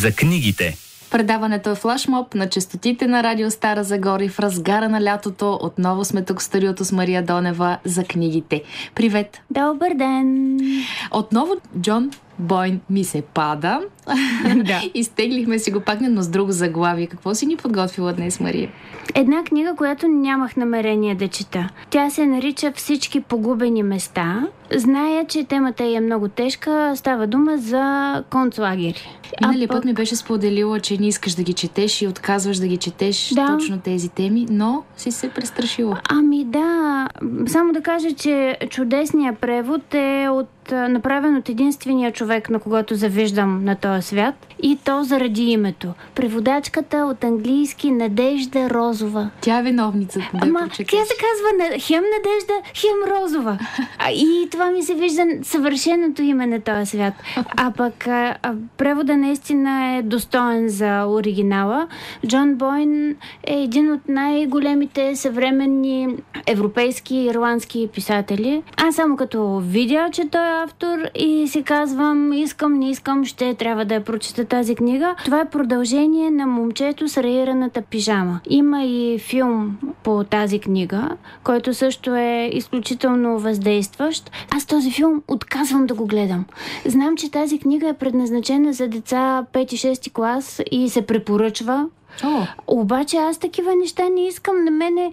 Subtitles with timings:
[0.00, 0.76] За книгите.
[1.10, 5.58] Предаването е флашмоб на частотите на Радио Стара Загора и в разгара на лятото.
[5.62, 8.62] Отново сме тук в студиото с Мария Донева за книгите.
[8.94, 9.40] Привет!
[9.50, 10.58] Добър ден!
[11.10, 13.80] Отново Джон Бойн ми се пада.
[14.56, 14.82] да.
[14.94, 17.06] Изтеглихме си го пак, но с друго заглавие.
[17.06, 18.70] Какво си ни подготвила днес, Мария?
[19.14, 21.68] Една книга, която нямах намерение да чета.
[21.90, 24.46] Тя се нарича Всички погубени места.
[24.74, 26.92] Зная, че темата е много тежка.
[26.96, 29.08] Става дума за концлагери.
[29.40, 29.76] Минали пък...
[29.76, 33.28] път ми беше споделила, че не искаш да ги четеш и отказваш да ги четеш
[33.34, 33.46] да.
[33.46, 36.00] точно тези теми, но си се престрашила.
[36.08, 37.08] Ами да,
[37.46, 43.64] само да кажа, че чудесният превод е от направен от единствения човек, на когото завиждам
[43.64, 44.34] на този свят.
[44.62, 45.88] И то заради името.
[46.14, 49.30] Преводачката от английски Надежда Розова.
[49.40, 50.28] Тя е виновницата.
[50.34, 53.58] Да Ама тя се казва хем Надежда, хем Розова.
[53.98, 57.14] А, и това ми се вижда съвършеното име на този свят.
[57.56, 58.36] А пък а,
[58.76, 61.88] превода наистина е достоен за оригинала.
[62.26, 66.08] Джон Бойн е един от най-големите съвременни
[66.46, 68.62] европейски и ирландски писатели.
[68.76, 73.54] Аз само като видя, че той е автор и си казвам, искам, не искам, ще
[73.54, 75.14] трябва да я прочета тази книга.
[75.24, 78.40] Това е продължение на момчето с раираната пижама.
[78.48, 81.08] Има и филм по тази книга,
[81.44, 84.30] който също е изключително въздействащ.
[84.50, 86.44] Аз този филм отказвам да го гледам.
[86.84, 91.86] Знам, че тази книга е предназначена за деца 5-6 клас и се препоръчва.
[92.24, 92.46] О.
[92.66, 94.64] Обаче аз такива неща не искам.
[94.64, 95.12] На мене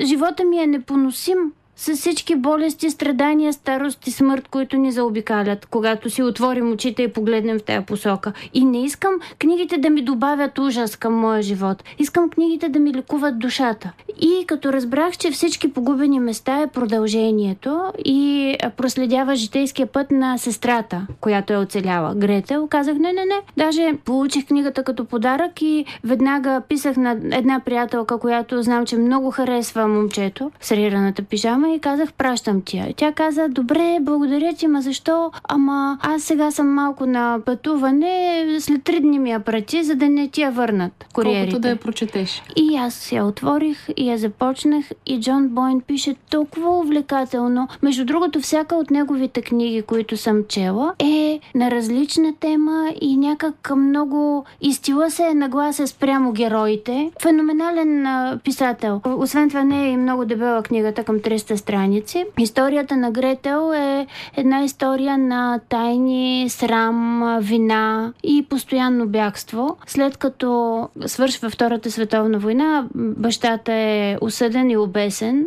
[0.00, 1.36] живота ми е непоносим
[1.82, 7.12] с всички болести, страдания, старост и смърт, които ни заобикалят, когато си отворим очите и
[7.12, 8.32] погледнем в тази посока.
[8.54, 11.84] И не искам книгите да ми добавят ужас към моя живот.
[11.98, 13.92] Искам книгите да ми лекуват душата.
[14.20, 21.06] И като разбрах, че всички погубени места е продължението и проследява житейския път на сестрата,
[21.20, 23.40] която е оцеляла, Гретел, казах не, не, не.
[23.56, 29.30] Даже получих книгата като подарък и веднага писах на една приятелка, която знам, че много
[29.30, 32.94] харесва момчето с рираната пижама и казах, пращам ти я.
[32.96, 35.30] Тя каза, добре, благодаря ти, ма защо?
[35.48, 40.08] Ама аз сега съм малко на пътуване, след три дни ми я прати, за да
[40.08, 41.44] не ти я върнат куриерите.
[41.44, 42.42] Колкото да я прочетеш.
[42.56, 47.68] И аз я отворих и я започнах и Джон Бойн пише толкова увлекателно.
[47.82, 53.70] Между другото, всяка от неговите книги, които съм чела, е на различна тема и някак
[53.76, 57.10] много изтила се е нагласа спрямо героите.
[57.22, 58.06] Феноменален
[58.44, 59.00] писател.
[59.04, 62.24] Освен това не е и много дебела книгата към 300 страници.
[62.38, 69.76] Историята на Гретел е една история на тайни, срам, вина и постоянно бягство.
[69.86, 75.46] След като свършва Втората световна война, бащата е осъден и обесен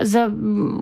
[0.00, 0.30] за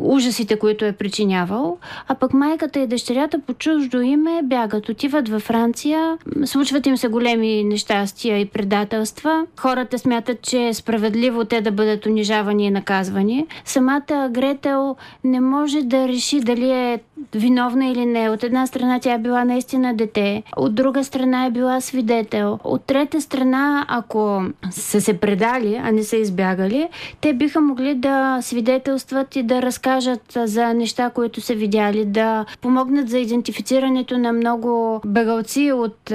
[0.00, 5.42] ужасите, които е причинявал, а пък майката и дъщерята по чуждо име бягат, отиват във
[5.42, 9.46] Франция, случват им се големи нещастия и предателства.
[9.60, 13.46] Хората смятат, че е справедливо те да бъдат унижавани и наказвани.
[13.64, 17.00] Самата Гретел не може да реши дали е
[17.34, 18.30] виновна или не.
[18.30, 22.58] От една страна тя е била наистина дете, от друга страна е била свидетел.
[22.64, 26.88] От трета страна, ако са се предали, а не са избягали,
[27.20, 33.08] те биха могли да свидетелстват и да разкажат за неща, които са видяли, да помогнат
[33.08, 36.12] за идентифицирането на много бегалци от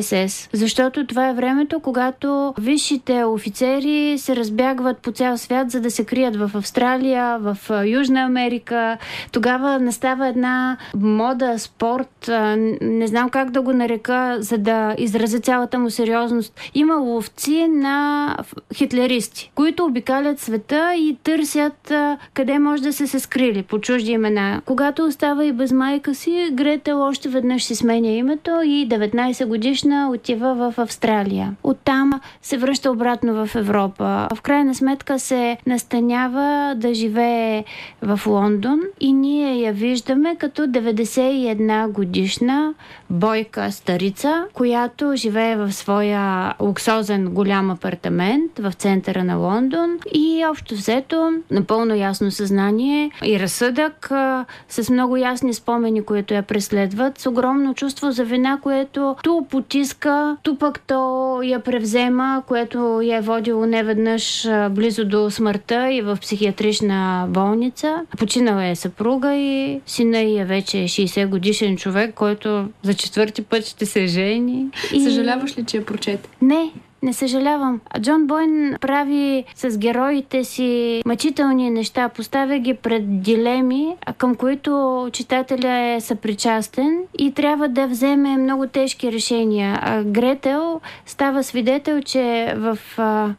[0.00, 0.48] СС.
[0.52, 6.04] Защото това е времето, когато висшите офицери се разбягват по цял свят, за да се
[6.04, 8.98] крият в Австралия, в Южна Америка.
[9.32, 12.30] Тогава настава става една мода, спорт,
[12.80, 16.60] не знам как да го нарека, за да изразя цялата му сериозност.
[16.74, 18.36] Има ловци на
[18.74, 21.92] хитлеристи, които обикалят света и търсят
[22.34, 24.62] къде може да се се скрили по чужди имена.
[24.64, 30.10] Когато остава и без майка си, Гретел още веднъж си сменя името и 19 годишна
[30.14, 31.54] отива в Австралия.
[31.62, 34.28] Оттам се връща обратно в Европа.
[34.34, 37.64] В крайна сметка се настанява да живее
[38.02, 42.74] в Лондон и ние я виждаме виждаме като 91 годишна
[43.10, 50.74] бойка старица, която живее в своя луксозен голям апартамент в центъра на Лондон и общо
[50.74, 54.10] взето напълно ясно съзнание и разсъдък
[54.68, 60.36] с много ясни спомени, които я преследват, с огромно чувство за вина, което ту потиска,
[60.42, 66.18] ту пък то я превзема, което я е водило неведнъж близо до смъртта и в
[66.20, 68.00] психиатрична болница.
[68.18, 73.66] Починала е съпруга и сина и е вече 60 годишен човек, който за четвърти път
[73.66, 74.66] ще се жени.
[74.92, 75.00] И...
[75.00, 76.28] Съжаляваш ли, че я прочете?
[76.42, 76.72] Не,
[77.04, 77.80] не съжалявам.
[78.00, 85.78] Джон Бойн прави с героите си мъчителни неща, поставя ги пред дилеми, към които читателя
[85.78, 90.02] е съпричастен и трябва да вземе много тежки решения.
[90.06, 92.78] Гретел става свидетел, че в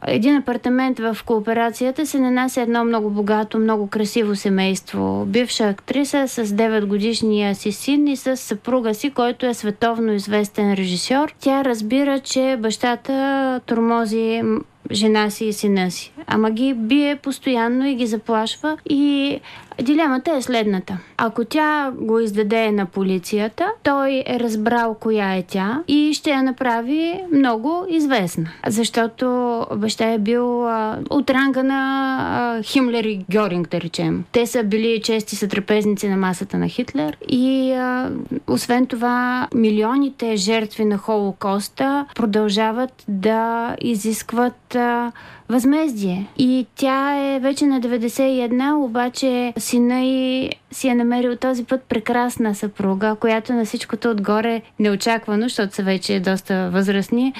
[0.06, 5.24] един апартамент в кооперацията се нанася едно много богато, много красиво семейство.
[5.26, 10.74] Бивша актриса с 9 годишния си син и с съпруга си, който е световно известен
[10.74, 11.34] режисьор.
[11.40, 14.42] Тя разбира, че бащата тормози
[14.90, 16.12] жена си и сина си.
[16.26, 19.40] Ама ги бие постоянно и ги заплашва и
[19.82, 20.98] Дилемата е следната.
[21.16, 26.42] Ако тя го издаде на полицията, той е разбрал коя е тя и ще я
[26.42, 28.48] направи много известна.
[28.66, 29.26] Защото
[29.76, 34.24] баща е бил а, от ранга на а, Химлер и Гьоринг, да речем.
[34.32, 38.10] Те са били чести сътрапезници на масата на Хитлер и а,
[38.46, 45.12] освен това милионите жертви на Холокоста продължават да изискват а,
[45.48, 46.26] възмездие.
[46.38, 52.54] И тя е вече на 91, обаче сина и си е намерил този път прекрасна
[52.54, 57.32] съпруга, която на всичкото отгоре неочаквано, защото са вече доста възрастни,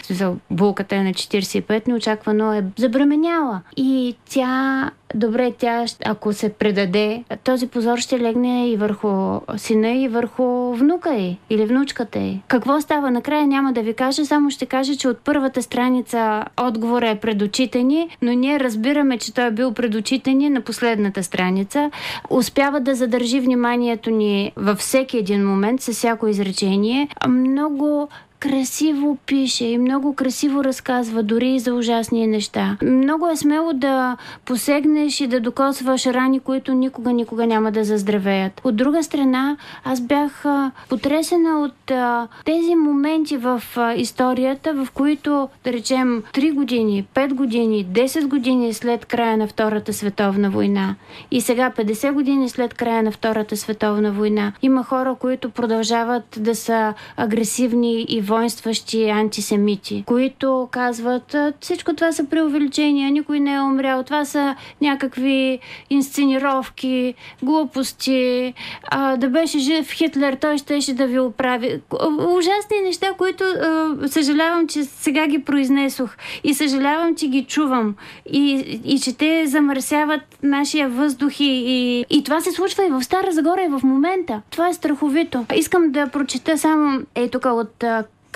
[0.51, 3.61] булката е на 45, неочаквано е забременяла.
[3.77, 10.09] И тя добре, тя, ако се предаде, този позор ще легне и върху сина и
[10.09, 12.41] върху внука й или внучката й.
[12.49, 17.09] Какво става накрая няма да ви кажа, само ще кажа, че от първата страница отговора
[17.09, 20.61] е пред очите ни, но ние разбираме, че той е бил пред очите ни на
[20.61, 21.91] последната страница.
[22.31, 27.09] Успява да задържи вниманието ни във всеки един момент, с всяко изречение.
[27.29, 28.09] Много
[28.41, 32.77] красиво пише и много красиво разказва, дори и за ужасни неща.
[32.83, 38.61] Много е смело да посегнеш и да докосваш рани, които никога, никога няма да заздравеят.
[38.65, 40.45] От друга страна, аз бях
[40.89, 47.35] потресена от а, тези моменти в а, историята, в които, да речем, 3 години, 5
[47.35, 50.95] години, 10 години след края на Втората световна война
[51.31, 56.55] и сега 50 години след края на Втората световна война, има хора, които продължават да
[56.55, 64.03] са агресивни и воинстващи антисемити, които казват всичко това са преувеличения, никой не е умрял,
[64.03, 65.59] това са някакви
[65.91, 68.55] инсценировки, глупости,
[68.91, 71.81] а, да беше жив Хитлер, той щеше да ви оправи.
[72.29, 77.95] Ужасни неща, които а, съжалявам, че сега ги произнесох и съжалявам, че ги чувам
[78.33, 83.03] и, и че те замърсяват нашия въздух и, и, и това се случва и в
[83.03, 84.43] Стара Загора и в момента.
[84.51, 85.45] Това е страховито.
[85.55, 87.85] Искам да прочета само е тук от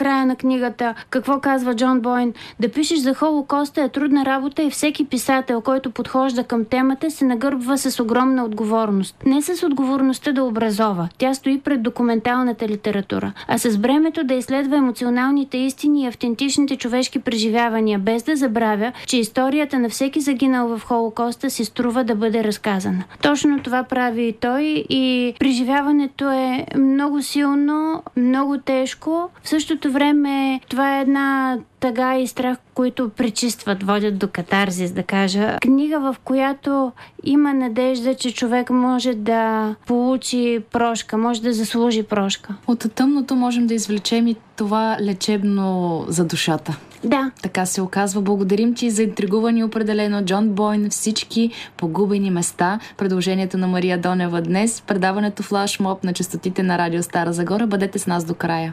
[0.00, 2.32] края на книгата какво казва Джон Бойн.
[2.61, 7.25] Да пишеш за Холокоста е трудна работа и всеки писател, който подхожда към темата, се
[7.25, 9.17] нагърбва с огромна отговорност.
[9.26, 11.08] Не с отговорността да образова.
[11.19, 17.19] Тя стои пред документалната литература, а с бремето да изследва емоционалните истини и автентичните човешки
[17.19, 22.44] преживявания, без да забравя, че историята на всеки загинал в Холокоста си струва да бъде
[22.44, 23.05] разказана.
[23.23, 29.31] Точно това прави и той и преживяването е много силно, много тежко.
[29.43, 35.02] В същото време това е една тъга и страх, които пречистват, водят до катарзис, да
[35.02, 35.58] кажа.
[35.60, 36.92] Книга, в която
[37.25, 42.54] има надежда, че човек може да получи прошка, може да заслужи прошка.
[42.66, 46.76] От тъмното можем да извлечем и това лечебно за душата.
[47.04, 47.30] Да.
[47.42, 48.20] Така се оказва.
[48.20, 52.80] Благодарим ти за интригувани определено Джон Бойн, всички погубени места.
[52.97, 57.66] Продължението на Мария Донева днес, предаването Флашмоб на частотите на Радио Стара Загора.
[57.66, 58.68] Бъдете с нас до края.